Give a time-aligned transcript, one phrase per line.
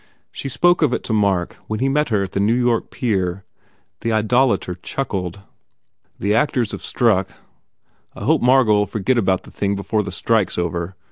[0.31, 3.45] She spoke of it to Mark when he met her at the New York pier.
[3.99, 5.41] The idolator chuckled.
[6.17, 7.29] "The actors have struck.
[8.15, 10.95] I hope Margot ll forget about the thing before the strike s over.